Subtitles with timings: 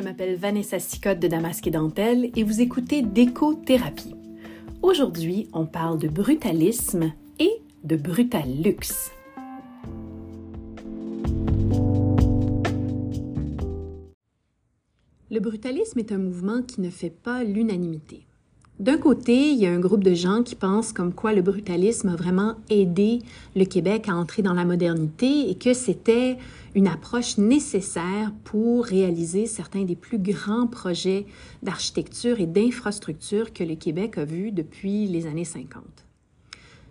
[0.00, 4.14] je m'appelle Vanessa Sicotte de Damasque et Dentelle et vous écoutez Déco-thérapie.
[4.80, 7.50] Aujourd'hui, on parle de brutalisme et
[7.84, 9.10] de brutal luxe.
[15.30, 18.26] Le brutalisme est un mouvement qui ne fait pas l'unanimité.
[18.80, 22.08] D'un côté, il y a un groupe de gens qui pensent comme quoi le brutalisme
[22.08, 23.18] a vraiment aidé
[23.54, 26.38] le Québec à entrer dans la modernité et que c'était
[26.74, 31.26] une approche nécessaire pour réaliser certains des plus grands projets
[31.62, 35.84] d'architecture et d'infrastructure que le Québec a vus depuis les années 50.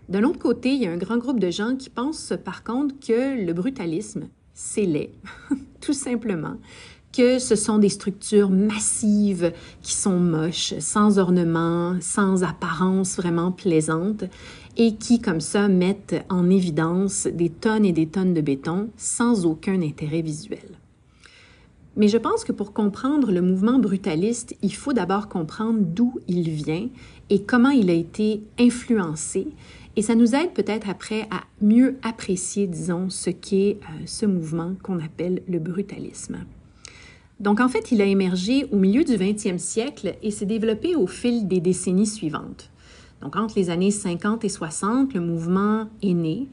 [0.09, 2.93] D'un autre côté, il y a un grand groupe de gens qui pensent par contre
[2.99, 5.09] que le brutalisme, c'est laid,
[5.81, 6.57] tout simplement,
[7.11, 14.23] que ce sont des structures massives qui sont moches, sans ornement, sans apparence vraiment plaisante,
[14.77, 19.45] et qui, comme ça, mettent en évidence des tonnes et des tonnes de béton sans
[19.45, 20.79] aucun intérêt visuel.
[21.97, 26.49] Mais je pense que pour comprendre le mouvement brutaliste, il faut d'abord comprendre d'où il
[26.49, 26.87] vient
[27.29, 29.47] et comment il a été influencé.
[29.97, 34.75] Et ça nous aide peut-être après à mieux apprécier, disons, ce qu'est euh, ce mouvement
[34.81, 36.45] qu'on appelle le brutalisme.
[37.39, 41.07] Donc, en fait, il a émergé au milieu du 20e siècle et s'est développé au
[41.07, 42.69] fil des décennies suivantes.
[43.21, 46.47] Donc, entre les années 50 et 60, le mouvement est né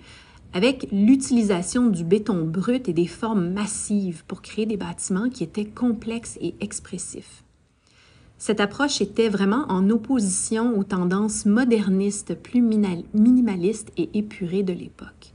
[0.52, 5.66] avec l'utilisation du béton brut et des formes massives pour créer des bâtiments qui étaient
[5.66, 7.42] complexes et expressifs.
[8.38, 15.32] Cette approche était vraiment en opposition aux tendances modernistes plus minimalistes et épurées de l'époque.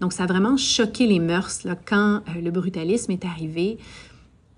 [0.00, 3.78] Donc, ça a vraiment choqué les mœurs là, quand euh, le brutalisme est arrivé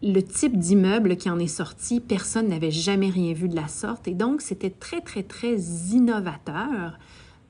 [0.05, 4.07] le type d'immeuble qui en est sorti, personne n'avait jamais rien vu de la sorte.
[4.07, 6.99] Et donc, c'était très, très, très innovateur.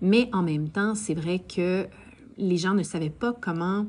[0.00, 1.84] Mais en même temps, c'est vrai que euh,
[2.38, 3.86] les gens ne savaient pas comment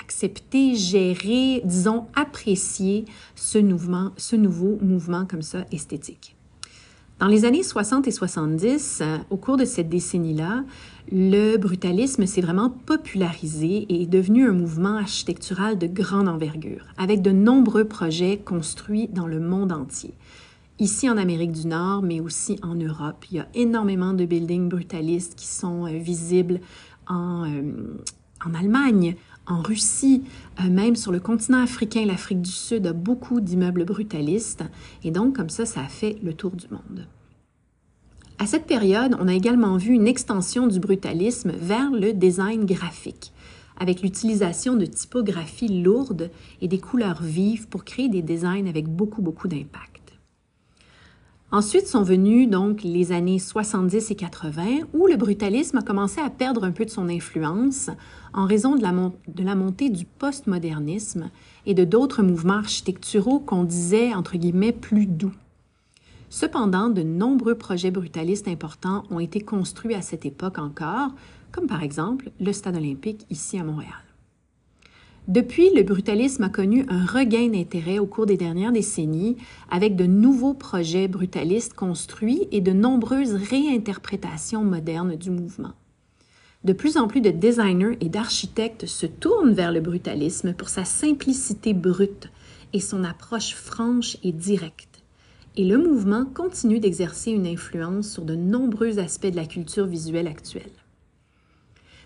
[0.00, 3.04] accepter, gérer, disons, apprécier
[3.34, 3.58] ce,
[4.16, 6.36] ce nouveau mouvement comme ça esthétique.
[7.18, 10.64] Dans les années 60 et 70, euh, au cours de cette décennie-là,
[11.12, 17.20] le brutalisme s'est vraiment popularisé et est devenu un mouvement architectural de grande envergure, avec
[17.20, 20.14] de nombreux projets construits dans le monde entier.
[20.78, 24.68] Ici en Amérique du Nord, mais aussi en Europe, il y a énormément de buildings
[24.68, 26.60] brutalistes qui sont euh, visibles
[27.10, 27.72] euh,
[28.44, 29.16] en Allemagne,
[29.46, 30.22] en Russie,
[30.70, 34.62] même sur le continent africain, l'Afrique du Sud a beaucoup d'immeubles brutalistes
[35.02, 37.06] et donc comme ça, ça a fait le tour du monde.
[38.40, 43.34] À cette période, on a également vu une extension du brutalisme vers le design graphique,
[43.78, 46.30] avec l'utilisation de typographies lourdes
[46.62, 50.14] et des couleurs vives pour créer des designs avec beaucoup, beaucoup d'impact.
[51.52, 54.62] Ensuite sont venues donc les années 70 et 80
[54.94, 57.90] où le brutalisme a commencé à perdre un peu de son influence
[58.32, 58.92] en raison de la,
[59.28, 61.28] de la montée du postmodernisme
[61.66, 65.34] et de d'autres mouvements architecturaux qu'on disait entre guillemets plus doux.
[66.30, 71.10] Cependant, de nombreux projets brutalistes importants ont été construits à cette époque encore,
[71.50, 73.92] comme par exemple le Stade olympique ici à Montréal.
[75.26, 79.36] Depuis, le brutalisme a connu un regain d'intérêt au cours des dernières décennies
[79.70, 85.72] avec de nouveaux projets brutalistes construits et de nombreuses réinterprétations modernes du mouvement.
[86.62, 90.84] De plus en plus de designers et d'architectes se tournent vers le brutalisme pour sa
[90.84, 92.28] simplicité brute
[92.72, 94.89] et son approche franche et directe.
[95.56, 100.28] Et le mouvement continue d'exercer une influence sur de nombreux aspects de la culture visuelle
[100.28, 100.70] actuelle.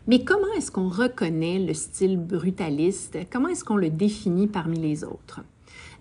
[0.07, 3.19] Mais comment est-ce qu'on reconnaît le style brutaliste?
[3.31, 5.41] Comment est-ce qu'on le définit parmi les autres?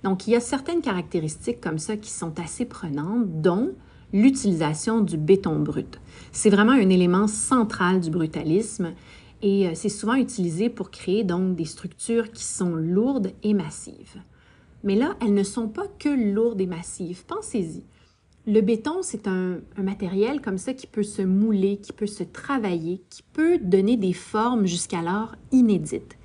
[0.03, 3.71] Donc, il y a certaines caractéristiques comme ça qui sont assez prenantes, dont
[4.13, 5.99] l'utilisation du béton brut.
[6.31, 8.93] C'est vraiment un élément central du brutalisme
[9.41, 14.21] et euh, c'est souvent utilisé pour créer des structures qui sont lourdes et massives.
[14.83, 17.25] Mais là, elles ne sont pas que lourdes et massives.
[17.25, 17.83] Pensez-y.
[18.45, 23.01] Le béton, c'est un, matériel comme ça qui peut se mouler, qui peut se travailler,
[23.09, 26.17] qui peut donner des formes jusqu'alors inédites.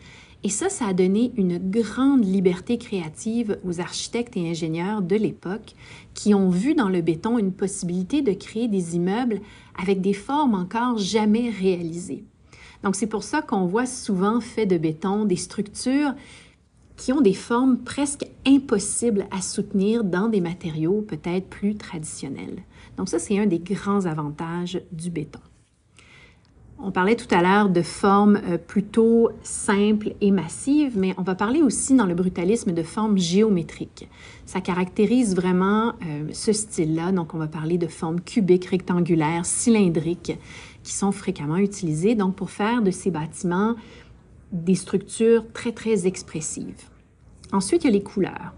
[0.43, 5.75] Et ça, ça a donné une grande liberté créative aux architectes et ingénieurs de l'époque
[6.15, 9.41] qui ont vu dans le béton une possibilité de créer des immeubles
[9.81, 12.25] avec des formes encore jamais réalisées.
[12.83, 16.15] Donc c'est pour ça qu'on voit souvent fait de béton des structures
[16.99, 22.63] qui ont des formes presque impossibles à soutenir dans des matériaux peut-être plus traditionnels.
[22.99, 25.41] Donc ça, c'est un des grands avantages du béton.
[26.81, 31.35] On parlait tout à l'heure de formes euh, plutôt simples et massives, mais on va
[31.35, 34.09] parler aussi dans le brutalisme de formes géométriques.
[34.47, 37.11] Ça caractérise vraiment euh, ce style-là.
[37.11, 40.39] Donc, on va parler de formes cubiques, rectangulaires, cylindriques,
[40.85, 43.75] qui sont fréquemment utilisées donc pour faire de ces bâtiments
[44.53, 46.85] des structures très, très expressives.
[47.53, 48.55] Ensuite, il y a les couleurs.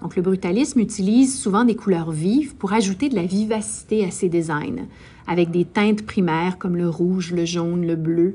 [0.00, 4.28] Donc, le brutalisme utilise souvent des couleurs vives pour ajouter de la vivacité à ses
[4.28, 4.88] designs,
[5.26, 8.34] avec des teintes primaires comme le rouge, le jaune, le bleu,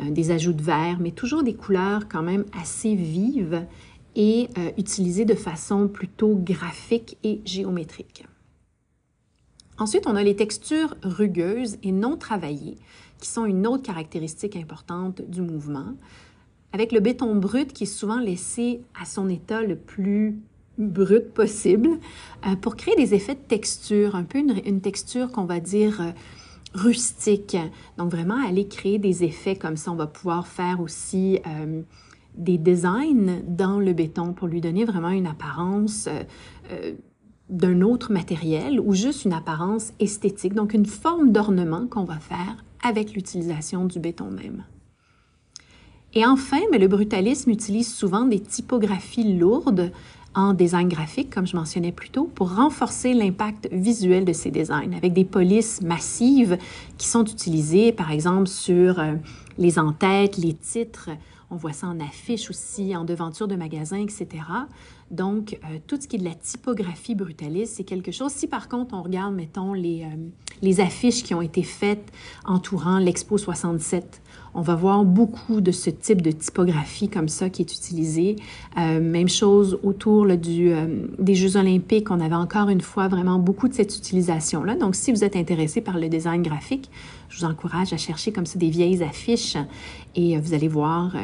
[0.00, 3.64] euh, des ajouts de vert, mais toujours des couleurs quand même assez vives
[4.14, 8.24] et euh, utilisées de façon plutôt graphique et géométrique.
[9.78, 12.76] Ensuite, on a les textures rugueuses et non travaillées,
[13.20, 15.94] qui sont une autre caractéristique importante du mouvement,
[16.72, 20.38] avec le béton brut qui est souvent laissé à son état le plus
[20.78, 21.98] brut possible
[22.46, 26.10] euh, pour créer des effets de texture, un peu une, texture qu'on va dire euh,
[26.74, 27.56] rustique.
[27.96, 29.90] Donc vraiment aller créer des effets comme ça.
[29.90, 31.82] On va pouvoir faire aussi euh,
[32.36, 36.08] des designs dans le béton pour lui donner vraiment une apparence
[37.48, 42.64] d'un autre matériel ou juste une apparence esthétique, donc une forme d'ornement qu'on va faire
[42.84, 44.64] avec l'utilisation du béton même.
[46.18, 49.92] Et enfin, mais le brutalisme utilise souvent des typographies lourdes
[50.34, 54.94] en design graphique, comme je mentionnais plus tôt, pour renforcer l'impact visuel de ces designs,
[54.96, 56.58] avec des polices massives
[56.96, 59.14] qui sont utilisées, par exemple, sur euh,
[59.58, 61.10] les entêtes, les titres.
[61.52, 64.26] On voit ça en affiches aussi, en devanture de magasins, etc.
[65.10, 68.30] Donc, euh, tout ce qui est de la typographie brutaliste, c'est quelque chose.
[68.30, 70.16] Si par contre, on regarde, mettons, les, euh,
[70.60, 72.12] les affiches qui ont été faites
[72.44, 74.20] entourant l'Expo 67,
[74.54, 78.36] on va voir beaucoup de ce type de typographie comme ça qui est utilisé.
[78.76, 80.72] Euh, même chose autour du,
[81.18, 84.74] des Jeux olympiques, on avait encore une fois vraiment beaucoup de cette utilisation-là.
[84.74, 86.90] Donc, si vous êtes intéressé par le design graphique,
[87.28, 89.56] je vous encourage à chercher comme ça des vieilles affiches
[90.16, 91.14] et vous allez voir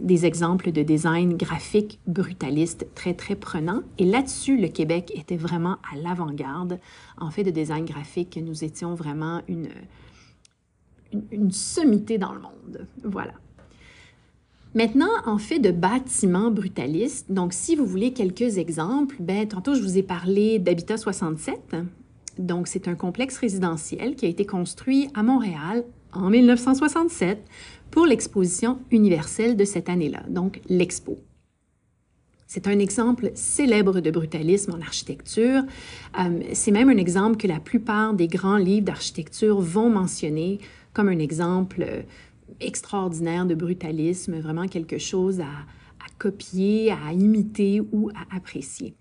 [0.00, 3.82] des exemples de design graphique brutaliste très, très prenant.
[3.98, 6.78] Et là-dessus, le Québec était vraiment à l'avant-garde.
[7.18, 9.68] En fait, de design graphique, nous étions vraiment une,
[11.32, 12.86] une, sommité dans le monde.
[13.04, 13.32] Voilà.
[14.74, 19.82] Maintenant, en fait de bâtiments brutalistes, donc si vous voulez quelques exemples, ben, tantôt je
[19.82, 21.76] vous ai parlé d'Habitat 67.
[22.38, 27.42] Donc c'est un complexe résidentiel qui a été construit à Montréal en 1967
[27.90, 31.18] pour l'exposition universelle de cette année-là, donc l'Expo.
[32.50, 35.64] C'est un exemple célèbre de brutalisme en architecture.
[36.18, 40.58] Euh, c'est même un exemple que la plupart des grands livres d'architecture vont mentionner
[40.94, 42.00] comme un exemple euh,
[42.60, 48.94] extraordinaire de brutalisme, vraiment quelque chose à, à copier, à imiter ou à apprécier.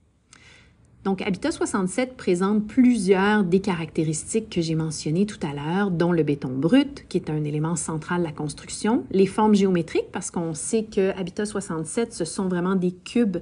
[1.08, 6.22] Donc, Habitat 67 présente plusieurs des caractéristiques que j'ai mentionnées tout à l'heure, dont le
[6.22, 10.54] béton brut, qui est un élément central de la construction, les formes géométriques, parce qu'on
[10.54, 13.38] sait que Habitat 67, ce sont vraiment des cubes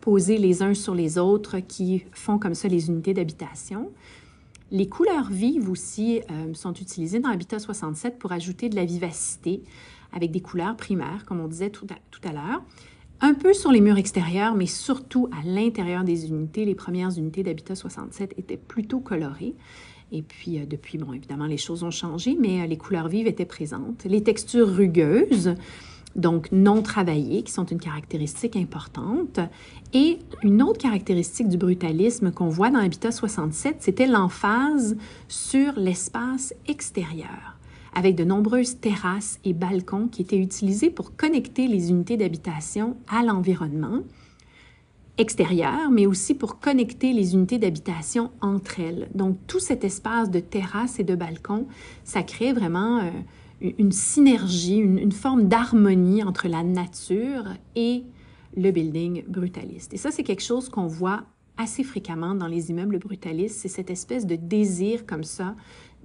[0.00, 3.90] posés les uns sur les autres qui font comme ça les unités d'habitation.
[4.70, 9.62] Les couleurs vives aussi euh, sont utilisées dans Habitat 67 pour ajouter de la vivacité
[10.14, 11.86] avec des couleurs primaires, comme on disait tout
[12.24, 12.62] à l'heure
[13.20, 16.64] un peu sur les murs extérieurs, mais surtout à l'intérieur des unités.
[16.64, 19.54] Les premières unités d'Habitat 67 étaient plutôt colorées.
[20.12, 23.26] Et puis, euh, depuis, bon, évidemment, les choses ont changé, mais euh, les couleurs vives
[23.26, 24.04] étaient présentes.
[24.04, 25.54] Les textures rugueuses,
[26.16, 29.38] donc non travaillées, qui sont une caractéristique importante.
[29.92, 34.96] Et une autre caractéristique du brutalisme qu'on voit dans Habitat 67, c'était l'emphase
[35.28, 37.59] sur l'espace extérieur
[37.94, 43.22] avec de nombreuses terrasses et balcons qui étaient utilisés pour connecter les unités d'habitation à
[43.22, 44.02] l'environnement
[45.18, 49.08] extérieur, mais aussi pour connecter les unités d'habitation entre elles.
[49.14, 51.66] Donc, tout cet espace de terrasses et de balcons,
[52.04, 53.10] ça crée vraiment euh,
[53.78, 57.44] une synergie, une, forme d'harmonie entre la nature
[57.76, 58.04] et
[58.56, 59.92] le building brutaliste.
[59.92, 61.24] Et ça, c'est quelque chose qu'on voit
[61.58, 65.54] assez fréquemment dans les immeubles brutalistes, c'est cette espèce de désir comme ça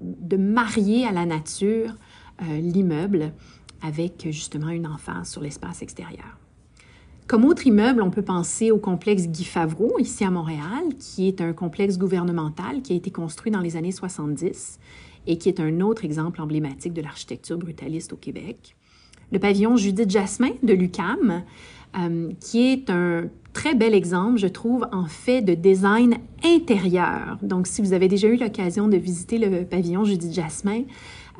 [0.01, 1.95] de marier à la nature
[2.41, 3.33] euh, l'immeuble
[3.81, 6.37] avec justement une enfance sur l'espace extérieur.
[7.27, 11.41] Comme autre immeuble, on peut penser au complexe Guy Favreau, ici à Montréal, qui est
[11.41, 14.79] un complexe gouvernemental qui a été construit dans les années 70
[15.25, 18.75] et qui est un autre exemple emblématique de l'architecture brutaliste au Québec.
[19.31, 21.43] Le pavillon Judith Jasmin de l'UCAM,
[21.97, 27.37] euh, qui est un très bel exemple, je trouve, en fait de design intérieur.
[27.41, 30.83] Donc, si vous avez déjà eu l'occasion de visiter le pavillon Judith Jasmin,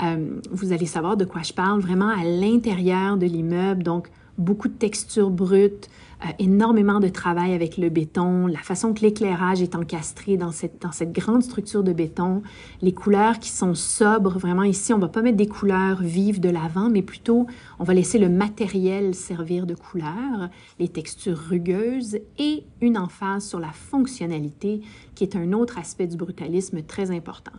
[0.02, 3.84] euh, vous allez savoir de quoi je parle vraiment à l'intérieur de l'immeuble.
[3.84, 5.90] Donc, beaucoup de textures brutes,
[6.24, 10.82] euh, énormément de travail avec le béton, la façon que l'éclairage est encastré dans cette,
[10.82, 12.42] dans cette grande structure de béton,
[12.82, 14.40] les couleurs qui sont sobres.
[14.40, 17.48] Vraiment, ici, on ne va pas mettre des couleurs vives de l'avant, mais plutôt,
[17.80, 20.50] on va laisser le matériel servir de couleur,
[20.80, 24.82] les textures rugueuses et une emphase sur la fonctionnalité,
[25.16, 27.52] qui est un autre aspect du brutalisme très important.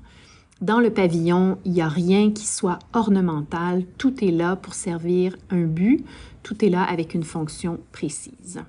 [0.63, 5.37] Dans le pavillon, il n'y a rien qui soit ornemental, tout est là pour servir
[5.51, 6.03] un but,
[6.43, 8.61] tout est là avec une fonction précise.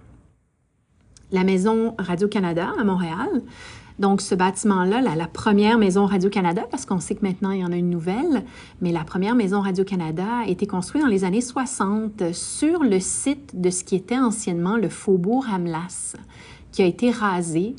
[1.31, 3.41] la maison Radio-Canada à Montréal.
[3.99, 7.71] Donc, ce bâtiment-là, la, première maison Radio-Canada, parce qu'on sait que maintenant il y en
[7.71, 8.43] a une nouvelle,
[8.79, 13.59] mais la première maison Radio-Canada a été construite dans les années 60 sur le site
[13.59, 16.15] de ce qui était anciennement le faubourg Hamlas,
[16.71, 17.75] qui a été rasé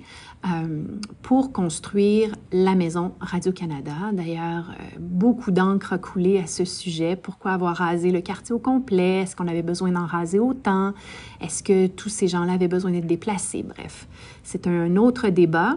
[0.47, 0.85] euh,
[1.23, 3.93] pour construire la maison Radio-Canada.
[4.13, 7.17] D'ailleurs, euh, beaucoup d'encre a coulé à ce sujet.
[7.17, 9.23] Pourquoi avoir rasé le quartier au complet?
[9.23, 10.95] Est-ce qu'on avait besoin d'en raser autant?
[11.41, 13.65] Est-ce que tous ces gens-là avaient besoin d'être déplacés?
[13.65, 14.07] Bref,
[14.45, 15.77] c'est un autre débat.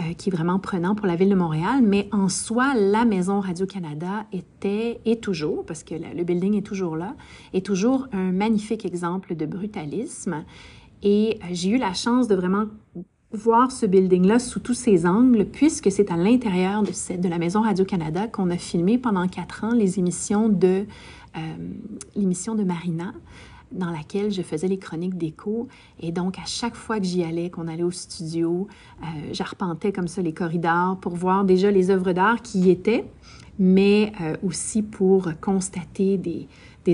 [0.00, 3.40] Euh, qui est vraiment prenant pour la ville de Montréal, mais en soi, la maison
[3.40, 7.16] Radio-Canada était et toujours, parce que le building est toujours là,
[7.52, 10.44] est toujours un magnifique exemple de brutalisme.
[11.02, 12.66] Et j'ai eu la chance de vraiment
[13.32, 17.60] voir ce building-là sous tous ses angles, puisque c'est à l'intérieur de, de la Maison
[17.60, 20.86] Radio-Canada qu'on a filmé pendant quatre ans les émissions de
[21.36, 21.40] euh,
[22.16, 23.12] l'émission de Marina,
[23.70, 25.68] dans laquelle je faisais les chroniques d'écho.
[26.00, 28.66] Et donc, à chaque fois que j'y allais, qu'on allait au studio,
[29.02, 33.04] euh, j'arpentais comme ça les corridors pour voir déjà les œuvres d'art qui y étaient,
[33.58, 36.48] mais euh, aussi pour constater des,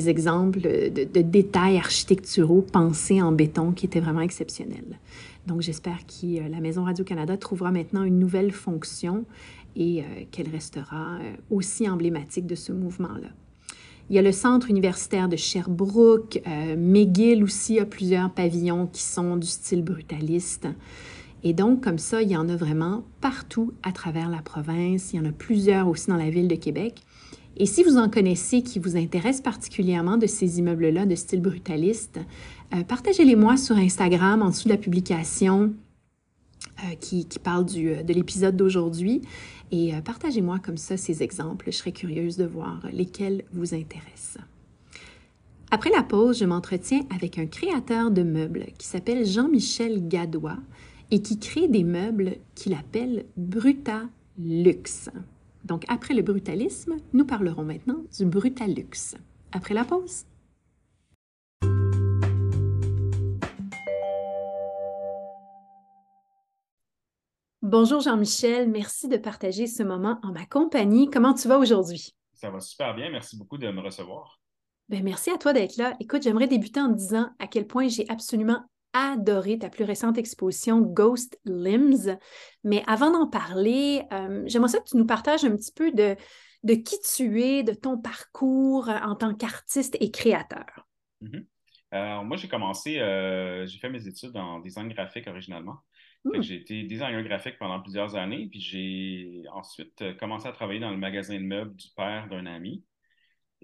[0.08, 4.98] exemples de, détails architecturaux pensés en béton qui étaient vraiment exceptionnels.
[5.46, 9.24] Donc, j'espère que euh, la Maison Radio-Canada trouvera maintenant une nouvelle fonction
[9.76, 13.28] et euh, qu'elle restera euh, aussi emblématique de ce mouvement-là.
[14.10, 16.38] Il y a le Centre universitaire de Sherbrooke.
[16.76, 20.68] McGill aussi a plusieurs pavillons qui sont du style brutaliste.
[21.42, 25.14] Et donc, comme ça, il y en a vraiment partout à travers la province.
[25.14, 27.00] Il y en a plusieurs aussi dans la ville de Québec.
[27.56, 32.18] Et si vous en connaissez qui vous intéressent particulièrement de ces immeubles-là de style brutaliste,
[32.74, 35.72] euh, partagez-les-moi sur Instagram en dessous de la publication
[36.80, 39.22] euh, qui, parle euh, de l'épisode d'aujourd'hui.
[39.70, 41.66] Et partagez-moi comme ça ces exemples.
[41.66, 44.38] Je serais curieuse de voir lesquels vous intéressent.
[45.70, 50.58] Après la pause, je m'entretiens avec un créateur de meubles qui s'appelle Jean-Michel Gadois
[51.10, 54.02] et qui crée des meubles qu'il appelle Bruta
[54.38, 55.10] Luxe.
[55.64, 59.16] Donc, après le brutalisme, nous parlerons maintenant du brutalux.
[59.52, 60.24] Après la pause.
[67.62, 71.08] Bonjour Jean-Michel, merci de partager ce moment en ma compagnie.
[71.08, 72.14] Comment tu vas aujourd'hui?
[72.34, 74.38] Ça va super bien, merci beaucoup de me recevoir.
[74.90, 75.96] Ben, merci à toi d'être là.
[75.98, 78.62] Écoute, j'aimerais débuter en disant à quel point j'ai absolument
[78.94, 82.16] adoré ta plus récente exposition Ghost Limbs.
[82.62, 86.16] Mais avant d'en parler, euh, j'aimerais ça que tu nous partages un petit peu de,
[86.62, 90.86] de qui tu es, de ton parcours en tant qu'artiste et créateur.
[91.22, 91.44] Mm-hmm.
[91.94, 95.76] Euh, moi, j'ai commencé, euh, j'ai fait mes études en design graphique originalement.
[96.24, 96.40] Hmm.
[96.40, 100.96] J'ai été designer graphique pendant plusieurs années, puis j'ai ensuite commencé à travailler dans le
[100.96, 102.82] magasin de meubles du père d'un ami.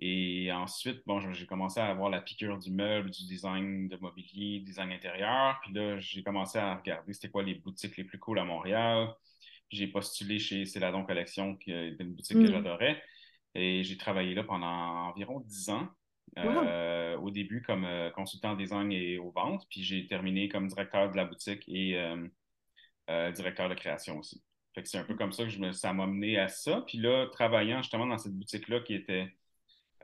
[0.01, 4.61] Et ensuite, bon, j'ai commencé à avoir la piqûre du meuble, du design de mobilier,
[4.61, 5.61] design intérieur.
[5.63, 9.13] Puis là, j'ai commencé à regarder c'était quoi les boutiques les plus cool à Montréal.
[9.69, 12.47] J'ai postulé chez Céladon Collection, qui est une boutique que hmm.
[12.47, 13.03] j'adorais.
[13.55, 15.89] Et j'ai travaillé là pendant environ dix ans.
[16.39, 21.11] Euh, au début comme euh, consultant design et aux ventes, puis j'ai terminé comme directeur
[21.11, 24.41] de la boutique et euh, directeur de création aussi.
[24.75, 26.85] Fait que c'est un peu comme ça que je me, ça m'a mené à ça.
[26.87, 29.35] Puis là, travaillant justement dans cette boutique-là qui était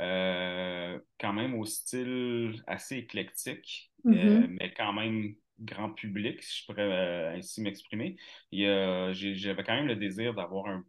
[0.00, 4.56] euh, quand même au style assez éclectique, euh, mm-hmm.
[4.60, 8.16] mais quand même grand public, si je pourrais euh, ainsi m'exprimer.
[8.52, 10.84] J'avais quand même le désir d'avoir un,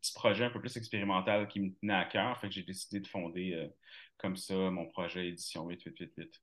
[0.00, 2.40] petit projet un peu plus expérimental qui me tenait à cœur.
[2.40, 3.68] Fait que j'ai décidé de fonder
[4.16, 6.40] comme ça mon projet Édition 8888.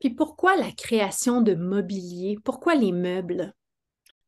[0.00, 2.36] Puis pourquoi la création de mobilier?
[2.44, 3.54] Pourquoi les meubles?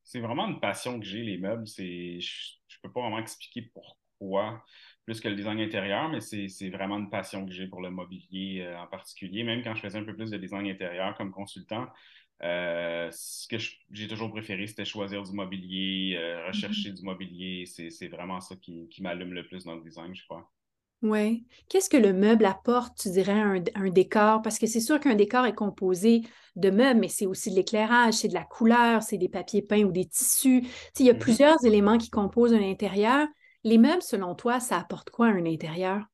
[0.04, 1.66] C'est vraiment une passion que j'ai, les meubles.
[1.66, 4.62] Je ne peux pas vraiment expliquer pourquoi
[5.04, 8.62] plus que le design intérieur, mais c'est vraiment une passion que j'ai pour le mobilier
[8.62, 9.44] euh, en particulier.
[9.44, 11.86] Même quand je faisais un peu plus de design intérieur comme consultant,
[12.42, 13.56] euh, ce que
[13.90, 16.96] j'ai toujours préféré, c'était choisir du mobilier, euh, rechercher mm-hmm.
[16.96, 17.64] du mobilier.
[17.66, 20.50] C'est vraiment ça qui, m'allume le plus dans le design, je crois.
[21.02, 21.44] Oui.
[21.68, 24.40] Qu'est-ce que le meuble apporte, tu dirais, un, un décor?
[24.40, 26.22] Parce que c'est sûr qu'un décor est composé
[26.56, 29.84] de meubles, mais c'est aussi de l'éclairage, c'est de la couleur, c'est des papiers peints
[29.84, 30.64] ou des tissus.
[30.98, 31.18] il y a mm-hmm.
[31.18, 33.28] plusieurs éléments qui composent un intérieur.
[33.64, 36.04] Les meubles, selon toi, ça apporte quoi à un intérieur?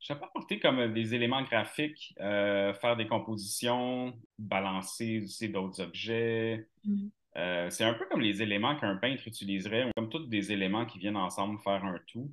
[0.00, 6.66] Ça peut apporter comme des éléments graphiques, euh, faire des compositions, balancer aussi d'autres objets.
[6.84, 7.08] Mm.
[7.36, 10.98] Euh, c'est un peu comme les éléments qu'un peintre utiliserait, comme tous des éléments qui
[10.98, 12.32] viennent ensemble faire un tout.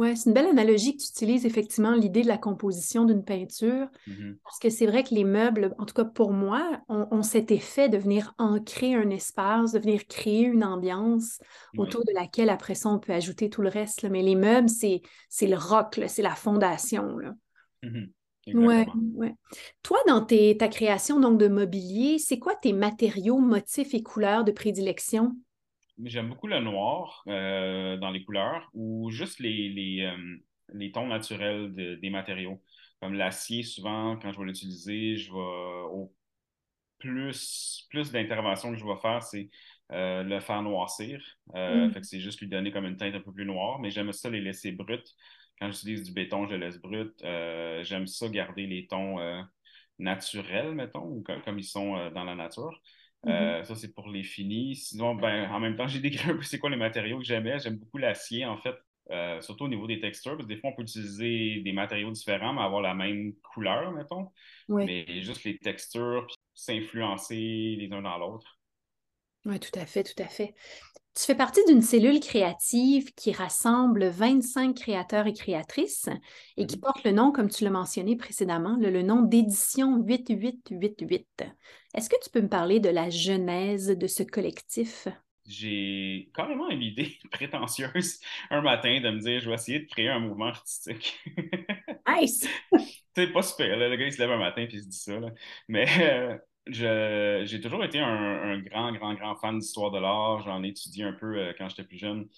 [0.00, 3.86] Oui, c'est une belle analogie que tu utilises effectivement l'idée de la composition d'une peinture,
[4.08, 4.36] mm-hmm.
[4.42, 7.90] parce que c'est vrai que les meubles, en tout cas pour moi, ont, cet effet
[7.90, 11.38] de venir ancrer un espace, de venir créer une ambiance
[11.76, 14.04] autour de laquelle après ça on peut ajouter tout le reste.
[14.04, 15.02] Mais les meubles, c'est
[15.42, 17.18] le roc, c'est la fondation.
[18.54, 19.34] Ouais, ouais.
[19.82, 24.44] Toi, dans tes, ta création donc, de mobilier, c'est quoi tes matériaux, motifs et couleurs
[24.44, 25.36] de prédilection?
[26.04, 30.36] J'aime beaucoup le noir euh, dans les couleurs ou juste les, les, euh,
[30.72, 32.62] les tons naturels des matériaux.
[33.00, 36.14] Comme l'acier, souvent, quand je vais l'utiliser, je vais au
[36.98, 39.48] plus, plus d'interventions que je vais faire, c'est
[39.90, 41.22] euh, le faire noircir.
[41.54, 41.90] Mm.
[41.90, 44.12] Fait que c'est juste lui donner comme une teinte un peu plus noire, mais j'aime
[44.12, 44.98] ça les laisser bruts.
[45.58, 47.12] Quand j'utilise du béton, je le laisse brut.
[47.22, 49.18] j'aime ça garder les tons
[49.98, 52.80] naturels, mettons, ou comme, ils sont dans la nature.
[53.26, 53.64] Mm-hmm.
[53.64, 54.76] ça, c'est pour les finis.
[54.76, 57.58] Sinon, ben, en même temps, j'ai décrit un peu c'est quoi les matériaux que j'aimais.
[57.58, 58.74] J'aime beaucoup l'acier, en fait.
[59.10, 62.12] Euh, surtout au niveau des textures, parce que des fois, on peut utiliser des matériaux
[62.12, 64.30] différents, mais avoir la même couleur, mettons.
[64.68, 68.59] Mais juste les textures, s'influencer les uns dans l'autre.
[69.46, 70.54] Oui, tout à fait, tout à fait.
[71.14, 76.08] Tu fais partie d'une cellule créative qui rassemble 25 créateurs et créatrices
[76.56, 76.80] et qui mm-hmm.
[76.80, 81.44] porte le nom, comme tu l'as mentionné précédemment, le, le nom d'édition 8888.
[81.94, 85.08] Est-ce que tu peux me parler de la genèse de ce collectif?
[85.50, 88.20] j'ai carrément une idée prétentieuse
[88.50, 91.20] un matin de me dire je vais essayer de créer un mouvement artistique.
[92.08, 92.48] nice!
[93.14, 95.18] C'est pas super, le gars il se lève un matin et il se dit ça.
[95.68, 96.38] Mais euh,
[96.72, 100.42] j'ai toujours été un, grand, grand, grand fan d'histoire de l'art.
[100.42, 102.28] J'en ai étudié un peu euh, quand j'étais plus jeune.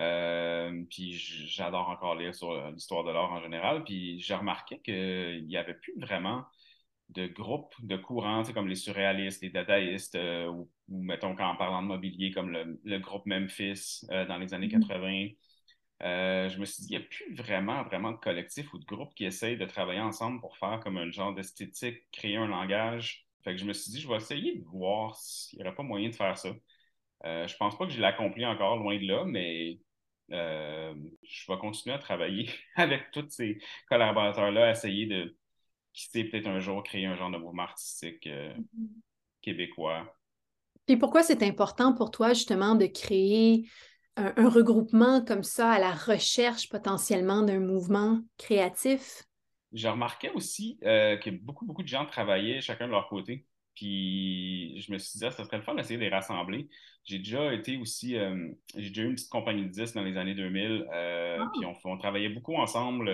[0.00, 3.84] Euh, puis j'adore encore lire sur l'histoire de l'art en général.
[3.84, 6.44] Puis j'ai remarqué qu'il n'y avait plus vraiment
[7.14, 11.82] de groupes, de courants, comme les surréalistes, les dadaïstes, euh, ou, mettons, quand en parlant
[11.82, 15.08] de mobilier, comme le, groupe Memphis euh, dans les années 80.
[15.08, 15.36] Mm-hmm.
[16.02, 18.84] Euh, je me suis dit, il n'y a plus vraiment, vraiment de collectif ou de
[18.86, 23.26] groupe qui essayent de travailler ensemble pour faire comme un genre d'esthétique, créer un langage.
[23.44, 25.82] Fait que je me suis dit, je vais essayer de voir s'il n'y aurait pas
[25.82, 26.50] moyen de faire ça.
[27.24, 29.78] je pense pas que je l'ai accompli encore loin de là, mais
[30.28, 35.36] je vais continuer à travailler avec tous ces collaborateurs-là, essayer de
[35.92, 38.88] qui sait peut-être un jour créer un genre de mouvement artistique euh, mm-hmm.
[39.42, 40.16] québécois.
[40.86, 43.68] Puis pourquoi c'est important pour toi justement de créer
[44.16, 49.22] un, regroupement comme ça à la recherche potentiellement d'un mouvement créatif?
[49.72, 53.46] J'ai remarqué aussi euh, que beaucoup, beaucoup de gens travaillaient chacun de leur côté.
[53.76, 56.68] Puis je me suis dit, ah, ça serait le fun d'essayer de les rassembler.
[57.04, 60.16] J'ai déjà été aussi, euh, j'ai déjà eu une petite compagnie de disques dans les
[60.16, 60.86] années 2000.
[60.92, 61.50] Euh, ah!
[61.54, 63.06] Puis on, travaillait beaucoup ensemble,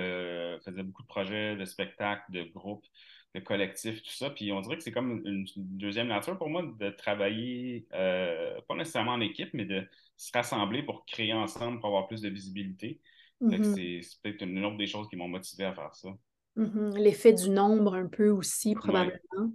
[0.64, 2.86] faisait beaucoup de projets, de spectacles, de groupes,
[3.34, 4.30] de collectifs, tout ça.
[4.30, 9.12] Puis on dirait que c'est comme une, deuxième nature pour moi de travailler, pas nécessairement
[9.12, 12.98] en équipe, mais de se rassembler pour créer ensemble, pour avoir plus de visibilité.
[13.42, 14.02] Mm-hmm.
[14.02, 16.08] C'est peut-être une autre des choses qui m'ont motivé à faire ça.
[16.56, 16.96] Mm-hmm.
[16.98, 19.52] L'effet du nombre un peu aussi, probablement.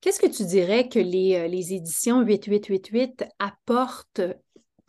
[0.00, 4.20] Qu'est-ce que tu dirais que les, euh, les éditions 8888 apportent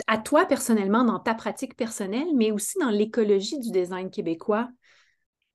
[0.06, 4.70] à toi personnellement dans ta pratique personnelle, mais aussi dans l'écologie du design québécois?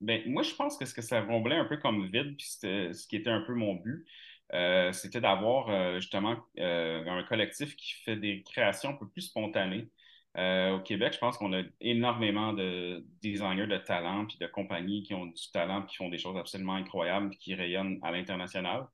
[0.01, 3.07] Bien, moi, je pense que ce que ça remblait un peu comme vide, puis ce
[3.07, 4.05] qui était un peu mon but,
[4.53, 9.89] euh, c'était d'avoir euh, justement un collectif qui fait des créations un peu plus spontanées.
[10.37, 15.15] Au Québec, je pense qu'on a énormément de designers de talent, puis de compagnies qui
[15.15, 18.87] ont du talent, qui font des choses absolument incroyables, qui rayonnent à l'international.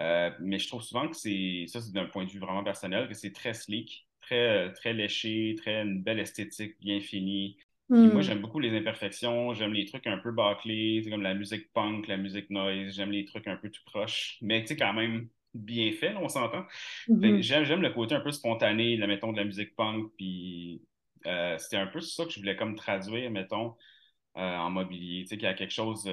[0.00, 3.08] Euh, mais je trouve souvent que c'est, ça c'est d'un point de vue vraiment personnel,
[3.08, 7.56] que c'est très slick, très, très léché, très une belle esthétique bien finie.
[7.88, 8.22] Moi, hmm.
[8.22, 12.16] j'aime beaucoup les imperfections, j'aime les trucs un peu bâclés, comme la musique punk, la
[12.16, 15.92] musique noise, j'aime les trucs un peu tout proches, mais tu sais, quand même bien
[15.92, 16.64] fait, on s'entend.
[17.08, 17.42] Mm-hmm.
[17.42, 20.82] J'aime, le côté un peu spontané, la, mettons, de la musique punk, puis
[21.26, 23.74] euh, c'était un peu ça que je voulais comme traduire, mettons,
[24.36, 26.04] euh, en mobilier, tu sais, qu'il y a quelque chose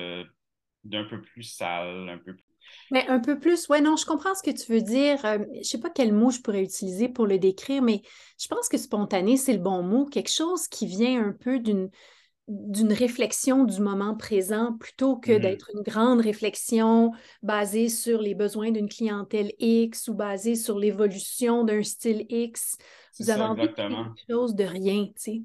[0.84, 2.48] d'un peu plus sale, un peu plus
[2.92, 5.24] mais un peu plus, ouais, non, je comprends ce que tu veux dire.
[5.26, 8.02] Euh, je ne sais pas quel mot je pourrais utiliser pour le décrire, mais
[8.40, 10.06] je pense que spontané, c'est le bon mot.
[10.06, 11.90] Quelque chose qui vient un peu d'une
[12.48, 15.42] d'une réflexion du moment présent plutôt que mm-hmm.
[15.42, 17.12] d'être une grande réflexion
[17.44, 22.78] basée sur les besoins d'une clientèle X ou basée sur l'évolution d'un style X.
[23.20, 25.42] Vous avez envie de quelque chose de rien, tu sais.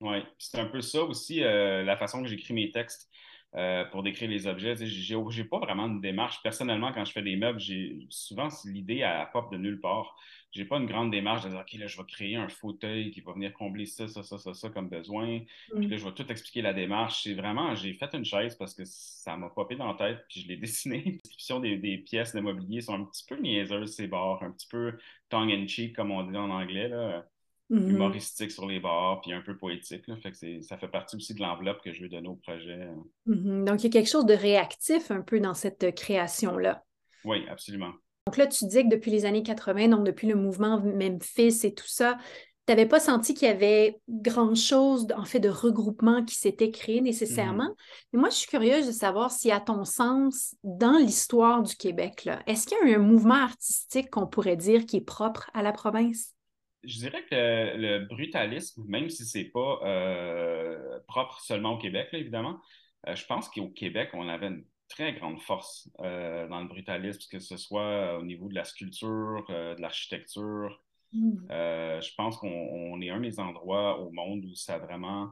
[0.00, 3.08] Oui, c'est un peu ça aussi, euh, la façon que j'écris mes textes.
[3.56, 4.74] Euh, pour décrire les objets.
[4.84, 6.42] J'ai, n'ai pas vraiment de démarche.
[6.42, 10.16] Personnellement, quand je fais des meubles, j'ai souvent l'idée à pop de nulle part.
[10.54, 13.20] J'ai pas une grande démarche de dire OK, là, je vais créer un fauteuil qui
[13.20, 15.40] va venir combler ça, ça, ça, ça, ça comme besoin.
[15.74, 17.24] Puis là, je vais tout expliquer la démarche.
[17.24, 20.42] C'est vraiment, j'ai fait une chaise parce que ça m'a popé dans la tête, puis
[20.42, 21.02] je l'ai dessiné.
[21.04, 24.52] Les descriptions des, des, pièces de mobilier sont un petit peu niaiseuses, ces bords, un
[24.52, 24.96] petit peu
[25.28, 26.88] tongue in cheek, comme on dit en anglais.
[26.88, 27.26] Là.
[27.70, 27.90] Mm-hmm.
[27.90, 30.04] humoristique sur les bords, puis un peu poétique.
[30.22, 32.88] Fait que ça fait partie aussi de l'enveloppe que je veux donner au projet.
[33.26, 33.64] Mm-hmm.
[33.64, 36.84] Donc, il y a quelque chose de réactif un peu dans cette création-là.
[37.24, 37.92] Oui, absolument.
[38.34, 41.72] Donc là, tu dis que depuis les années 80, donc depuis le mouvement Memphis et
[41.72, 42.18] tout ça,
[42.66, 47.00] tu n'avais pas senti qu'il y avait grand-chose, en fait, de regroupement qui s'était créé
[47.00, 47.76] nécessairement?
[48.12, 52.28] Mais moi, je suis curieuse de savoir si, à ton sens, dans l'histoire du Québec,
[52.48, 55.62] est-ce qu'il y a eu un mouvement artistique qu'on pourrait dire qui est propre à
[55.62, 56.34] la province?
[56.82, 62.58] Je dirais que le brutalisme, même si c'est pas euh, propre seulement au Québec, évidemment,
[63.06, 64.64] euh, je pense qu'au Québec, on avait une
[64.94, 69.44] très grande force euh, dans le brutalisme, que ce soit au niveau de la sculpture,
[69.48, 70.80] de l'architecture.
[71.50, 75.30] Euh, je pense qu'on est un des endroits au monde où ça a vraiment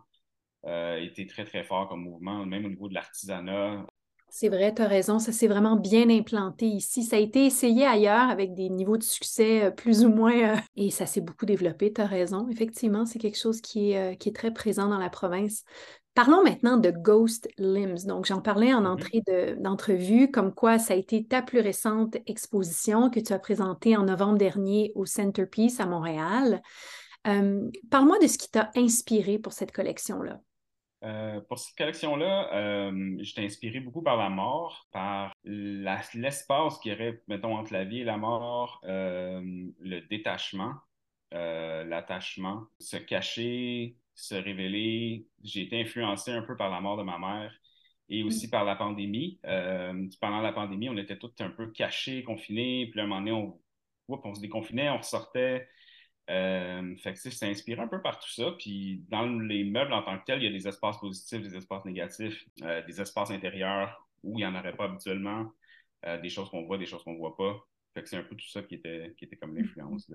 [0.66, 3.84] euh, été très, très fort comme mouvement, même au niveau de l'artisanat.
[4.28, 7.02] C'est vrai, tu as raison, ça s'est vraiment bien implanté ici.
[7.02, 10.90] Ça a été essayé ailleurs avec des niveaux de succès euh, plus ou moins, et
[10.90, 12.48] ça s'est beaucoup développé, tu as raison.
[12.48, 15.64] Effectivement, c'est quelque chose qui est, qui est très présent dans la province.
[16.14, 18.04] Parlons maintenant de Ghost Limbs.
[18.06, 18.86] Donc, j'en parlais en mm-hmm.
[18.86, 19.22] entrée
[19.56, 24.04] d'entrevue, comme quoi ça a été ta plus récente exposition que tu as présentée en
[24.04, 26.60] novembre dernier au Centerpiece à Montréal.
[27.26, 30.40] Euh, parle-moi de ce qui t'a inspiré pour cette collection-là.
[31.04, 37.22] Euh, pour cette collection-là, euh, j'étais inspiré beaucoup par la mort, par l'espace qui aurait,
[37.26, 40.74] mettons, entre la vie et la mort, le détachement,
[41.32, 45.26] l'attachement, se cacher, se révéler.
[45.42, 47.52] J'ai été influencé un peu par la mort de ma mère
[48.08, 49.40] et aussi par la pandémie.
[49.46, 52.88] Euh, pendant la pandémie, on était tous un peu cachés, confinés.
[52.90, 53.60] Puis à un moment donné, on,
[54.08, 55.68] on se déconfinait, on ressortait.
[56.30, 58.52] Euh, fait que c'est inspiré un peu par tout ça.
[58.58, 61.56] Puis dans les meubles en tant que tels, il y a des espaces positifs, des
[61.56, 65.50] espaces négatifs, euh, des espaces intérieurs où il n'y en aurait pas habituellement,
[66.22, 67.56] des choses qu'on voit, des choses qu'on ne voit pas.
[67.94, 70.10] Fait que c'est un peu tout ça qui était, qui était comme l'influence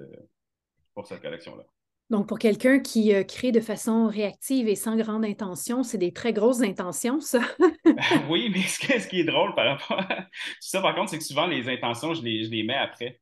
[0.94, 1.66] pour cette collection-là.
[2.10, 6.13] Donc, pour quelqu'un qui euh, crée de façon réactive et sans grande intention, c'est des
[6.13, 7.41] très grosses intentions, ça.
[8.30, 10.26] oui, mais ce, qui est drôle par rapport à
[10.62, 13.20] ça, par contre, c'est que souvent, les intentions, je les, je les mets après.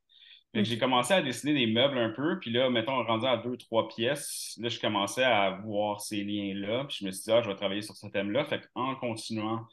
[0.54, 3.88] J'ai commencé à dessiner des meubles un peu, puis là, mettons, rendu à deux, trois
[3.88, 7.48] pièces, là, je commençais à voir ces liens-là, puis je me suis dit, ah, je
[7.48, 8.44] vais travailler sur ce thème-là.
[8.46, 9.66] Fait qu'en continuant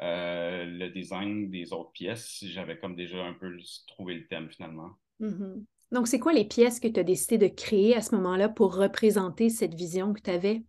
[0.00, 4.90] euh, le design des autres pièces, j'avais comme déjà un peu trouvé le thème finalement.
[5.20, 5.64] Mm-hmm.
[5.90, 8.76] Donc, c'est quoi les pièces que tu as décidé de créer à ce moment-là pour
[8.76, 10.62] représenter cette vision que tu avais?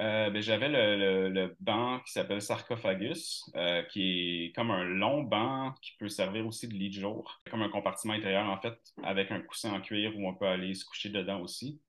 [0.00, 5.74] Euh, ben, j'avais le, banc qui s'appelle Sarcophagus, euh, qui est comme un long banc
[5.82, 9.30] qui peut servir aussi de lit de jour, comme un compartiment intérieur en fait, avec
[9.30, 11.80] un coussin en cuir où on peut aller se coucher dedans aussi.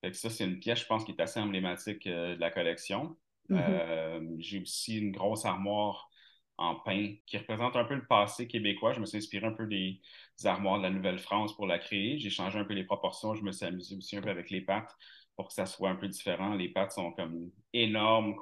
[0.00, 2.50] Fait que ça, c'est une pièce, je pense, qui est assez emblématique euh, de la
[2.50, 3.16] collection.
[3.50, 4.36] Mm-hmm.
[4.40, 6.10] J'ai aussi une grosse armoire
[6.58, 8.92] en pain qui représente un peu le passé québécois.
[8.92, 10.00] Je me suis inspiré un peu des,
[10.46, 12.18] armoires de la Nouvelle-France pour la créer.
[12.18, 13.34] J'ai changé un peu les proportions.
[13.34, 14.94] Je me suis amusé aussi un peu avec les pattes
[15.38, 16.54] pour que ça soit un peu différent.
[16.54, 18.34] Les pattes sont comme énormes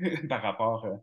[0.28, 0.96] par rapport euh,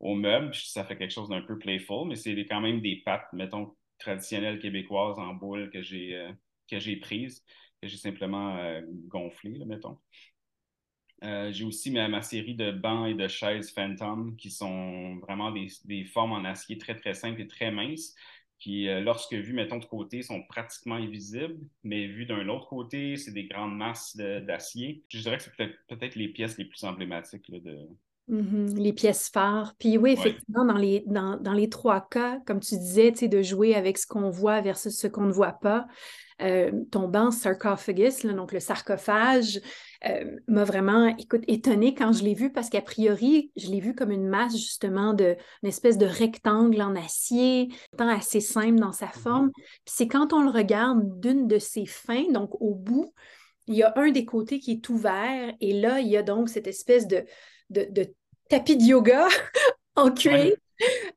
[0.00, 0.54] aux meubles.
[0.54, 4.58] Ça fait quelque chose d'un peu playful, mais c'est quand même des pattes, mettons, traditionnelles
[4.58, 7.42] québécoises en boule que j'ai euh, prises,
[7.80, 9.98] que j'ai simplement euh, gonflées, mettons.
[11.22, 16.32] J'ai aussi ma, série de bancs et de chaises Phantom qui sont vraiment des, formes
[16.32, 18.16] en acier très, très simples et très minces
[18.62, 23.16] qui, euh, lorsque vues, mettons, de côté, sont pratiquement invisibles, mais vues d'un autre côté,
[23.16, 25.02] c'est des grandes masses d'acier.
[25.08, 25.56] Je dirais que c'est
[25.88, 27.88] peut-être les pièces les plus emblématiques de,
[28.32, 28.76] mm-hmm.
[28.76, 29.74] les pièces phares.
[29.78, 33.74] Puis oui, effectivement, dans, les, dans, dans, les trois cas, comme tu disais, de jouer
[33.74, 35.86] avec ce qu'on voit versus ce qu'on ne voit pas,
[36.40, 39.60] euh, ton banc sarcophagus, donc le sarcophage,
[40.08, 43.94] euh, m'a vraiment, écoute, étonnée quand je l'ai vu parce qu'a priori, je l'ai vu
[43.94, 48.92] comme une masse justement de, une espèce de rectangle en acier, tant assez simple dans
[48.92, 49.48] sa forme.
[49.48, 49.82] Mm-hmm.
[49.84, 53.12] Puis c'est quand on le regarde d'une de ses fins, donc au bout,
[53.68, 56.48] il y a un des côtés qui est ouvert et là, il y a donc
[56.48, 57.24] cette espèce de,
[57.70, 58.12] de,
[58.52, 59.28] tapis de yoga
[59.96, 60.52] en cuir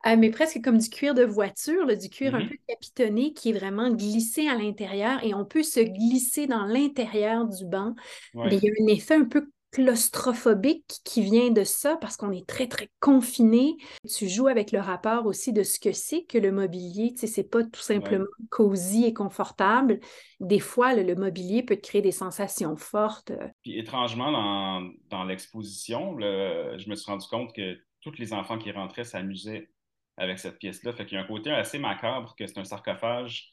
[0.05, 2.49] euh, mais presque comme du cuir de voiture, du cuir un mm-hmm.
[2.49, 7.45] peu capitonné qui est vraiment glissé à l'intérieur et on peut se glisser dans l'intérieur
[7.45, 7.95] du banc.
[8.35, 12.31] Mais il y a un effet un peu claustrophobique qui vient de ça parce qu'on
[12.31, 13.75] est très, très confiné.
[14.09, 17.11] Tu joues avec le rapport aussi de ce que c'est que le mobilier.
[17.11, 19.99] Tu sais, c'est pas tout simplement cosy et confortable.
[20.39, 23.33] Des fois, le, mobilier peut te créer des sensations fortes.
[23.63, 28.71] Puis étrangement, dans, dans l'exposition, je me suis rendu compte que tous les enfants qui
[28.71, 29.69] rentraient s'amusaient
[30.15, 30.93] avec cette pièce-là.
[30.93, 33.51] Fait qu'il y a un côté assez macabre que c'est un sarcophage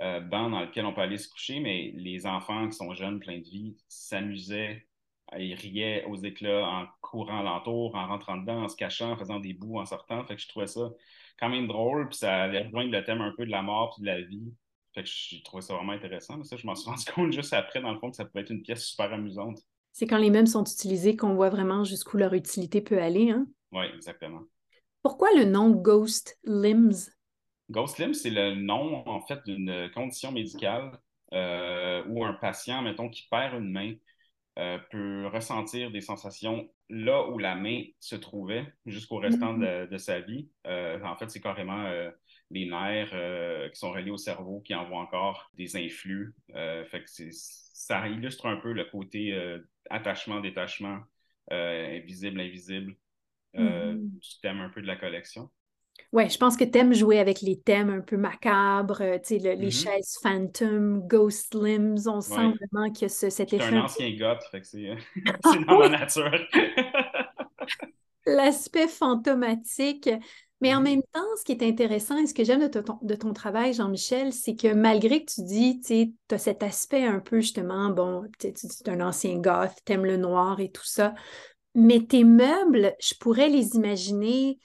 [0.00, 3.20] euh, banc dans lequel on peut aller se coucher, mais les enfants qui sont jeunes,
[3.20, 4.86] pleins de vie, s'amusaient,
[5.38, 9.40] ils riaient aux éclats en courant alentour, en rentrant dedans, en se cachant, en faisant
[9.40, 10.24] des bouts, en sortant.
[10.24, 10.90] Fait que je trouvais ça
[11.38, 14.02] quand même drôle, puis ça allait rejoindre le thème un peu de la mort puis
[14.02, 14.52] de la vie.
[14.94, 16.42] Fait que j'ai trouvé ça vraiment intéressant.
[16.44, 18.50] ça, je m'en suis rendu compte juste après, dans le fond, que ça pouvait être
[18.50, 19.58] une pièce super amusante.
[19.92, 23.30] C'est quand les mêmes sont utilisés qu'on voit vraiment jusqu'où leur utilité peut aller.
[23.30, 23.46] Hein?
[23.72, 24.42] Oui, exactement.
[25.02, 27.10] Pourquoi le nom Ghost Limbs?
[27.70, 30.98] Ghost Limbs, c'est le nom, en fait, d'une condition médicale
[31.32, 33.94] ou un patient, mettons, qui perd une main,
[34.54, 40.20] peut ressentir des sensations là où la main se trouvait jusqu'au restant de, de, sa
[40.20, 40.48] vie.
[40.66, 41.90] en fait, c'est carrément
[42.50, 46.34] les nerfs qui sont reliés au cerveau qui envoient encore des influx.
[46.52, 49.34] fait que ça illustre un peu le côté
[49.88, 51.00] attachement, détachement,
[51.50, 52.96] invisible, invisible
[53.54, 54.18] mm-hmm.
[54.18, 55.50] du thème un peu de la collection.
[56.12, 59.38] Ouais, je pense que tu aimes jouer avec les thèmes un peu macabres, tu sais,
[59.38, 59.70] les mm-hmm.
[59.70, 63.64] chaises phantom, ghost limbs, on sent vraiment que ce, cet effet.
[63.70, 64.94] C'est un ancien goth, fait que c'est
[65.66, 66.30] dans ma nature.
[68.26, 70.10] L'aspect fantomatique.
[70.60, 70.84] Mais en mm-hmm.
[70.84, 73.72] même temps, ce qui est intéressant et ce que j'aime de, ton, de ton travail,
[73.72, 78.24] Jean-Michel, c'est que malgré que tu dis, tu as cet aspect un peu justement, bon,
[78.38, 81.14] tu dis es un ancien goth, t'aimes le noir et tout ça,
[81.74, 84.58] mais tes meubles, je pourrais les imaginer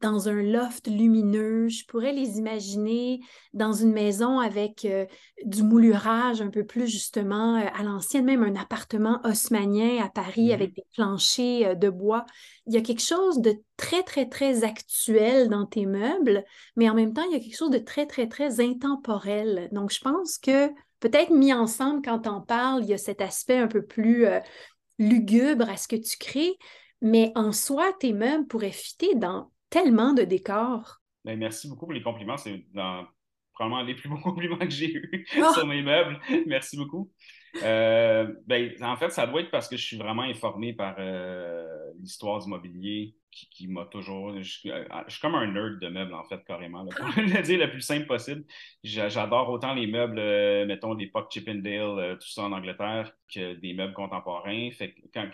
[0.00, 3.20] dans un loft lumineux, je pourrais les imaginer
[3.52, 5.06] dans une maison avec euh,
[5.44, 10.48] du moulurage un peu plus justement euh, à l'ancienne, même un appartement haussmanien à Paris
[10.48, 12.26] mmh avec des planchers euh, de bois.
[12.66, 16.44] Il y a quelque chose de très, très, très actuel dans tes meubles,
[16.76, 19.68] mais en même temps, il y a quelque chose de très, très, très intemporel.
[19.72, 20.68] Donc, je pense que
[21.00, 24.26] peut-être mis ensemble, quand on parle, il y a cet aspect un peu plus
[24.98, 26.56] lugubre à ce que tu crées,
[27.02, 31.02] mais en soi, tes meubles pourraient fitter dans tellement de décors.
[31.22, 32.38] Ben, merci beaucoup pour les compliments.
[32.38, 33.06] C'est dans
[33.52, 35.50] probablement les plus beaux compliments que j'ai eus ah!
[35.54, 36.18] sur mes meubles.
[36.46, 37.12] merci beaucoup.
[37.62, 41.66] Euh, ben, en fait, ça doit être parce que je suis vraiment informé par euh,
[42.00, 44.34] l'histoire du mobilier qui, m'a toujours.
[44.40, 44.70] Je, suis
[45.20, 46.86] comme un nerd de meubles, en fait, carrément.
[46.86, 48.44] pour le dire le plus simple possible.
[48.82, 53.92] J'adore autant les meubles, euh, mettons, l'époque Chippendale, tout ça en Angleterre, que des meubles
[53.92, 54.70] contemporains.
[54.70, 55.28] Fait quand,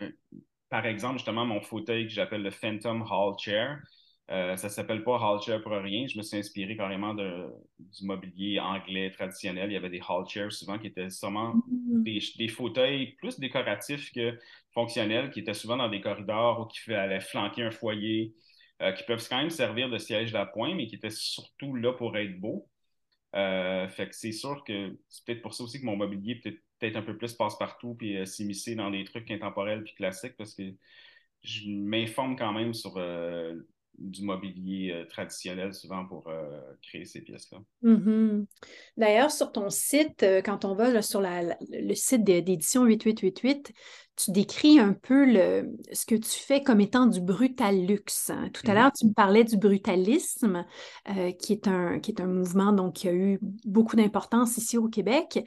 [0.69, 3.79] par exemple, justement, mon fauteuil que j'appelle le Phantom Hall Chair,
[4.31, 6.07] euh, ça ne s'appelle pas hall chair pour rien.
[6.07, 9.71] Je me suis inspiré carrément de, du mobilier anglais traditionnel.
[9.71, 12.37] Il y avait des hall chairs souvent qui étaient sûrement mm-hmm.
[12.37, 14.39] des, fauteuils plus décoratifs que
[14.73, 18.33] fonctionnels, qui étaient souvent dans des corridors ou qui allaient flanquer un foyer,
[18.81, 22.17] euh, qui peuvent quand même servir de siège d'appoint, mais qui étaient surtout là pour
[22.17, 22.69] être beaux.
[23.35, 26.59] Euh, fait que c'est sûr que c'est peut-être pour ça aussi que mon mobilier peut-être
[26.79, 30.65] peut un peu plus passe-partout puis s'immiscer dans des trucs intemporels puis classiques parce que
[31.43, 32.99] je m'informe quand même sur
[33.99, 37.59] du mobilier euh, traditionnel souvent pour euh, créer ces pièces-là.
[37.85, 38.47] Mm-hmm.
[38.97, 43.73] D'ailleurs, sur ton site, euh, quand on va sur le site d'édition 8888,
[44.17, 48.31] tu décris un peu le, ce que tu fais comme étant du brutal luxe.
[48.53, 48.75] Tout à mm-hmm.
[48.75, 50.67] l'heure, tu me parlais du brutalisme,
[51.39, 54.89] qui, est un, qui est un mouvement donc, qui a eu beaucoup d'importance ici au
[54.89, 55.45] Québec.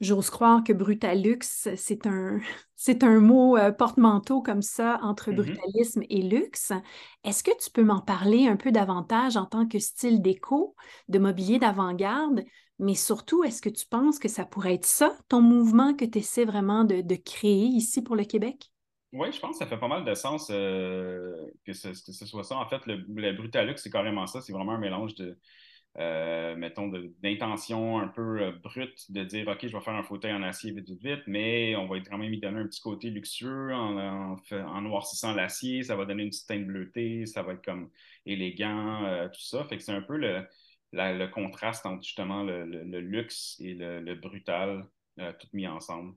[0.00, 2.38] J'ose croire que brutalux, c'est un,
[2.76, 5.36] c'est un mot euh, porte-manteau comme ça entre mm-hmm.
[5.36, 6.72] brutalisme et luxe.
[7.24, 10.76] Est-ce que tu peux m'en parler un peu davantage en tant que style déco,
[11.08, 12.44] de mobilier d'avant-garde,
[12.78, 16.18] mais surtout, est-ce que tu penses que ça pourrait être ça, ton mouvement que tu
[16.18, 18.70] essaies vraiment de, créer ici pour le Québec?
[19.12, 21.34] Oui, je pense que ça fait pas mal de sens euh,
[21.64, 22.56] que, ce, soit ça.
[22.56, 24.42] En fait, le, le Brutalux, c'est carrément ça.
[24.42, 25.38] C'est vraiment un mélange de,
[25.98, 26.88] euh, mettons,
[27.22, 30.70] d'intention un peu euh, brute de dire, OK, je vais faire un fauteuil en acier
[30.70, 34.36] vite, vite, vite, mais on va quand même y donner un petit côté luxueux en,
[34.52, 37.90] en, noircissant l'acier, ça va donner une petite teinte bleutée, ça va être comme
[38.26, 39.64] élégant, euh, tout ça.
[39.64, 40.46] Fait que c'est un peu le,
[40.92, 42.64] le, contraste entre justement le,
[43.00, 46.14] luxe et le, brutal, tout mis ensemble.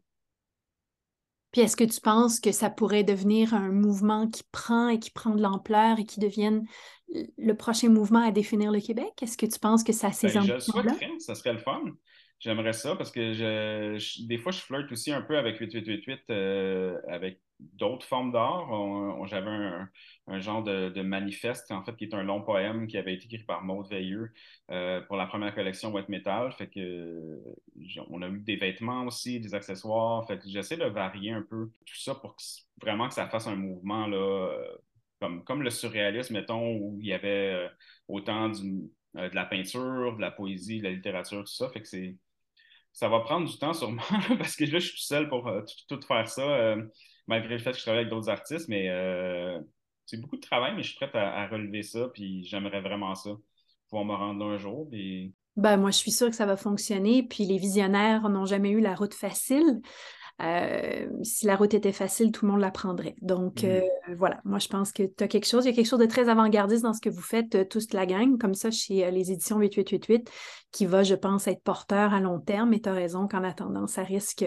[1.51, 5.11] Puis est-ce que tu penses que ça pourrait devenir un mouvement qui prend et qui
[5.11, 6.65] prend de l'ampleur et qui devienne
[7.37, 9.11] le prochain mouvement à définir le Québec?
[9.21, 11.81] Est-ce que tu penses que ça a ces ben, Je souhaiterais, ça serait le fun.
[12.39, 16.97] J'aimerais ça parce que je, des fois, je flirte aussi un peu avec 8888, euh,
[17.07, 17.39] avec
[17.73, 18.67] d'autres formes d'art.
[19.27, 19.49] J'avais
[20.27, 23.43] un, genre de, manifeste, en fait, qui est un long poème qui avait été écrit
[23.43, 24.31] par Maud Veilleux
[24.71, 26.51] euh, pour la première collection White Metal.
[26.53, 27.39] Fait que
[28.09, 30.25] on a eu des vêtements aussi, des accessoires.
[30.27, 32.35] Fait que j'essaie de varier un peu tout ça pour
[32.81, 34.49] vraiment que ça fasse un mouvement là,
[35.45, 37.67] comme, le surréalisme, mettons, où il y avait euh,
[38.07, 41.69] autant euh, de la peinture, de la poésie, de la littérature, tout ça.
[41.69, 42.17] Fait que c'est.
[42.93, 44.01] Ça va prendre du temps sûrement,
[44.37, 45.49] parce que là, je suis tout seul pour
[45.87, 46.75] tout, faire ça,
[47.27, 48.89] malgré le fait que je travaille avec d'autres artistes, mais
[50.05, 53.31] c'est beaucoup de travail, mais je suis prête à, relever ça, puis j'aimerais vraiment ça,
[53.89, 54.89] pouvoir me rendre un jour.
[55.57, 57.23] Ben, moi, je suis sûre que ça va fonctionner.
[57.23, 59.81] Puis les visionnaires n'ont jamais eu la route facile.
[60.41, 63.15] Euh, si la route était facile, tout le monde la prendrait.
[63.21, 63.67] Donc, mmh.
[63.67, 63.81] euh,
[64.17, 65.65] voilà, moi, je pense que tu as quelque chose.
[65.65, 67.93] Il y a quelque chose de très avant-gardiste dans ce que vous faites, euh, tous
[67.93, 70.31] la gang, comme ça, chez les éditions 8888,
[70.71, 72.73] qui va, je pense, être porteur à long terme.
[72.73, 74.45] Et tu as raison qu'en attendant, ça risque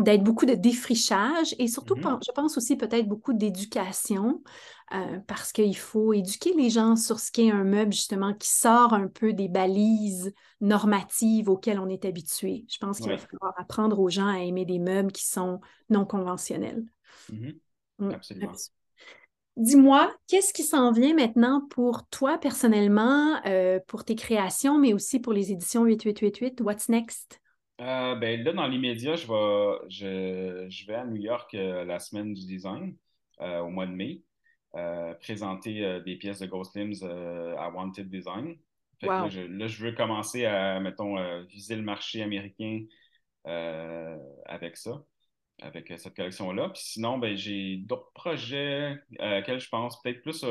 [0.00, 4.42] d'être beaucoup de défrichage et surtout, mmh je pense aussi peut-être beaucoup d'éducation
[4.92, 8.92] euh, parce qu'il faut éduquer les gens sur ce qu'est un meuble, justement, qui sort
[8.92, 12.64] un peu des balises normatives auxquelles on est habitué.
[12.68, 15.60] Je pense qu'il va falloir apprendre aux gens à aimer des meubles qui sont
[15.90, 16.84] non conventionnels.
[17.30, 17.58] Mm-hmm.
[17.98, 18.52] Mm, absolument.
[19.56, 25.20] Dis-moi, qu'est-ce qui s'en vient maintenant pour toi personnellement, euh, pour tes créations, mais aussi
[25.20, 26.62] pour les éditions 8888?
[26.62, 27.40] What's next?
[27.80, 32.34] Euh, ben là, dans l'immédiat, je vais, je, je, vais à New York la semaine
[32.34, 32.96] du design
[33.38, 34.22] au mois de mai.
[34.76, 38.56] Euh, présenter euh, des pièces de Ghost Limbs euh, à Wanted Design.
[39.02, 41.16] là, je, veux commencer à, mettons,
[41.46, 42.84] viser le marché américain
[43.44, 45.02] avec ça,
[45.60, 46.68] avec cette collection-là.
[46.68, 50.44] Puis sinon, ben, j'ai d'autres projets auxquels je pense, peut-être plus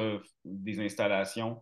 [0.43, 1.61] des installations,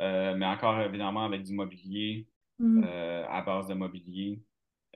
[0.00, 2.26] mais encore évidemment avec du mobilier,
[2.58, 2.82] mm.
[3.28, 4.42] à base de mobilier.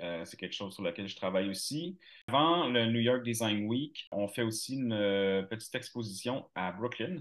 [0.02, 1.98] Euh, c'est quelque chose sur lequel je travaille aussi.
[2.28, 7.18] Avant le New York Design Week, on fait aussi une euh, petite exposition à Brooklyn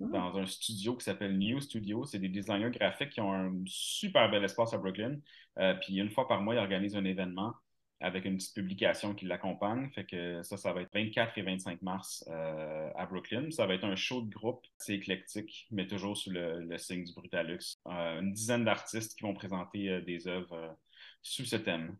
[0.00, 0.04] ah.
[0.12, 2.04] dans un studio qui s'appelle New Studio.
[2.04, 5.18] C'est des designers graphiques qui ont un super bel espace à Brooklyn.
[5.58, 7.54] Euh, puis une fois par mois, ils organisent un événement
[8.02, 9.90] avec une petite publication qui l'accompagne.
[9.90, 13.50] Fait que ça, ça va être 24 et 25 mars à Brooklyn.
[13.50, 14.64] Ça va être un show de groupe.
[14.78, 17.76] C'est éclectique, mais toujours sous le, le signe du Brutalux.
[17.84, 20.78] une dizaine d'artistes qui vont présenter des œuvres
[21.20, 21.94] sous ce thème.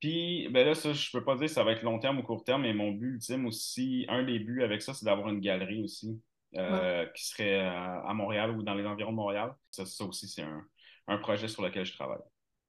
[0.00, 2.22] Puis, ben là, ça, je peux pas dire si ça va être long terme ou
[2.22, 5.40] court terme, mais mon but ultime aussi, un des buts avec ça, c'est d'avoir une
[5.40, 6.18] galerie aussi
[6.56, 9.54] euh, qui serait à, Montréal ou dans les environs de Montréal.
[9.70, 12.22] Ça, ça aussi, c'est un, projet sur lequel je travaille.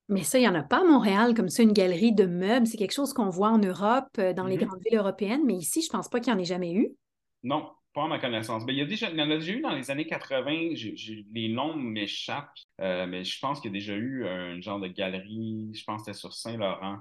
[0.10, 2.68] Mais ça, il n'y en a pas à Montréal, comme ça, une galerie de meubles.
[2.68, 4.66] C'est quelque chose qu'on voit en Europe, euh, dans les mm-hmm.
[4.66, 6.92] grandes villes européennes, mais ici, je pense pas qu'il y en ait jamais eu.
[7.44, 8.66] Non, pas à ma connaissance.
[8.66, 10.74] Ben, il, y a déjà, il y en a déjà eu dans les années 80.
[11.34, 12.50] les noms m'échappent,
[12.82, 16.02] euh, mais je pense qu'il y a déjà eu un genre de galerie, je pense
[16.02, 16.98] que c'était sur Saint-Laurent.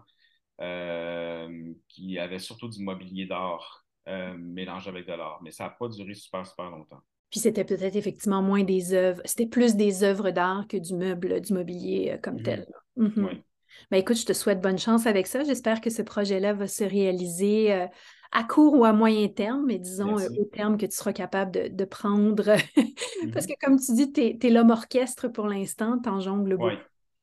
[0.62, 5.40] Euh, qui avait surtout du mobilier d'or euh, mélangé avec de l'or.
[5.42, 7.01] Mais ça n'a pas duré super, super longtemps.
[7.31, 11.40] Puis c'était peut-être effectivement moins des œuvres, c'était plus des œuvres d'art que du meuble,
[11.40, 12.42] du mobilier euh, comme mhm.
[12.42, 12.66] tel.
[12.96, 13.12] Mhm.
[13.16, 13.42] Oui.
[13.90, 15.44] Ben, écoute, je te souhaite bonne chance avec ça.
[15.44, 17.87] J'espère que ce projet-là va se réaliser
[18.33, 21.85] à court ou à moyen terme, mais disons au terme que tu seras capable de,
[21.85, 22.44] prendre.
[23.33, 23.55] Parce mhm.
[23.55, 26.75] que comme tu dis, tu es, l'homme orchestre pour l'instant, t'en jongles beaucoup.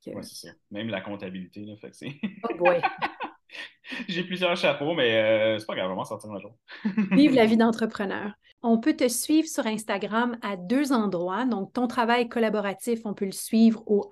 [0.05, 0.53] Oui, c'est ça.
[0.71, 2.13] Même la comptabilité, là, fait c'est...
[2.49, 2.81] oh boy!
[4.07, 6.57] J'ai plusieurs chapeaux, mais euh, c'est pas grave, vraiment sortir un jour.
[7.11, 8.31] Vive la vie d'entrepreneur.
[8.63, 11.45] On peut te suivre sur Instagram à deux endroits.
[11.45, 14.09] Donc, ton travail collaboratif, on peut le suivre au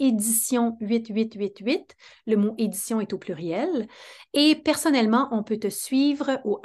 [0.00, 1.94] édition 8888.
[2.26, 3.86] Le mot édition est au pluriel.
[4.34, 6.60] Et personnellement, on peut te suivre au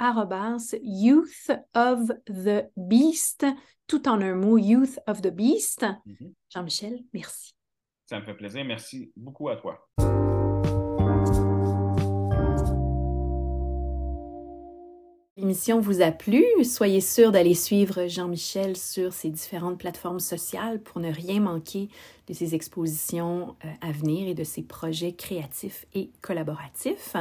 [0.82, 3.46] youth of the beast,
[3.86, 5.82] tout en un mot, youth of the beast.
[5.82, 6.32] Mm-hmm.
[6.50, 7.54] Jean-Michel, merci.
[8.06, 8.64] Ça me fait plaisir.
[8.64, 9.88] Merci beaucoup à toi.
[15.38, 16.44] L'émission vous a plu?
[16.64, 21.90] Soyez sûr d'aller suivre Jean-Michel sur ses différentes plateformes sociales pour ne rien manquer
[22.26, 27.14] de ses expositions euh, à venir et de ses projets créatifs et collaboratifs.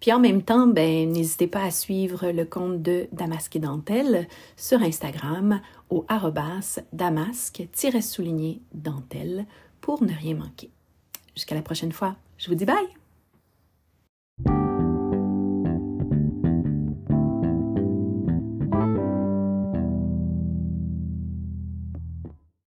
[0.00, 4.26] Puis en même temps, ben, n'hésitez pas à suivre le compte de Damasque et Dentelle
[4.56, 9.44] sur Instagram au arrobas damasque-souligné dentelle
[9.82, 10.70] pour ne rien manquer.
[11.36, 12.99] Jusqu'à la prochaine fois, je vous dis bye!